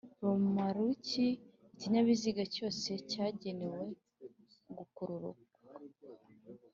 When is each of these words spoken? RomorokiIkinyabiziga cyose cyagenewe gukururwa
RomorokiIkinyabiziga 0.21 2.43
cyose 2.55 2.89
cyagenewe 3.09 3.83
gukururwa 4.77 5.45